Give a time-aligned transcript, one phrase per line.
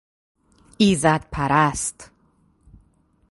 [0.77, 2.11] ایزد پرست